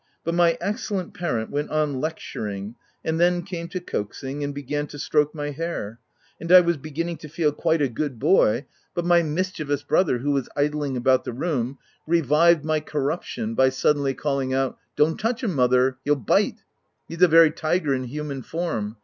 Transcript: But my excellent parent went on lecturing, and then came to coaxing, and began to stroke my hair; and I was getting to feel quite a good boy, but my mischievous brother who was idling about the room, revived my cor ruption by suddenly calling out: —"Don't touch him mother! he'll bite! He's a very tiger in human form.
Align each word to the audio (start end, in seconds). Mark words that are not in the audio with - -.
But 0.23 0.33
my 0.33 0.57
excellent 0.59 1.13
parent 1.13 1.51
went 1.51 1.69
on 1.69 2.01
lecturing, 2.01 2.73
and 3.05 3.19
then 3.19 3.43
came 3.43 3.67
to 3.67 3.79
coaxing, 3.79 4.43
and 4.43 4.51
began 4.51 4.87
to 4.87 4.97
stroke 4.97 5.35
my 5.35 5.51
hair; 5.51 5.99
and 6.39 6.51
I 6.51 6.59
was 6.59 6.77
getting 6.77 7.17
to 7.17 7.27
feel 7.29 7.51
quite 7.51 7.83
a 7.83 7.87
good 7.87 8.17
boy, 8.17 8.65
but 8.95 9.05
my 9.05 9.21
mischievous 9.21 9.83
brother 9.83 10.17
who 10.17 10.31
was 10.31 10.49
idling 10.57 10.97
about 10.97 11.23
the 11.23 11.33
room, 11.33 11.77
revived 12.07 12.65
my 12.65 12.79
cor 12.79 13.03
ruption 13.03 13.55
by 13.55 13.69
suddenly 13.69 14.15
calling 14.15 14.55
out: 14.55 14.79
—"Don't 14.97 15.19
touch 15.19 15.43
him 15.43 15.53
mother! 15.53 15.97
he'll 16.03 16.15
bite! 16.15 16.63
He's 17.07 17.21
a 17.21 17.27
very 17.27 17.51
tiger 17.51 17.93
in 17.93 18.05
human 18.05 18.41
form. 18.41 18.95